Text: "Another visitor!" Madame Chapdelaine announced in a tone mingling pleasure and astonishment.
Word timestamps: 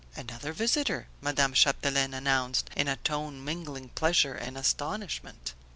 "Another 0.15 0.51
visitor!" 0.51 1.05
Madame 1.21 1.53
Chapdelaine 1.53 2.15
announced 2.15 2.71
in 2.75 2.87
a 2.87 2.95
tone 2.95 3.45
mingling 3.45 3.89
pleasure 3.89 4.33
and 4.33 4.57
astonishment. 4.57 5.53